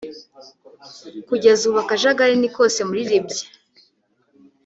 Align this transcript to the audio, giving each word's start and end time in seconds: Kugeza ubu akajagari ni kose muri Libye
Kugeza 1.27 1.61
ubu 1.69 1.77
akajagari 1.83 2.35
ni 2.39 2.49
kose 2.55 2.79
muri 2.89 3.01
Libye 3.09 3.43